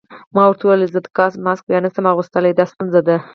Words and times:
ما 0.35 0.43
ورته 0.47 0.63
وویل: 0.63 0.93
ضد 0.95 1.07
ګاز 1.17 1.33
ماسک 1.45 1.63
بیا 1.69 1.79
نه 1.83 1.89
شم 1.93 2.05
اغوستلای، 2.13 2.53
دا 2.55 2.65
ستونزه 2.71 3.01
ده. 3.07 3.15